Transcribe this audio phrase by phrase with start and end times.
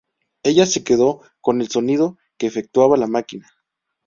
[0.41, 3.51] Ella se quedó con el sonido que efectuaba la máquina.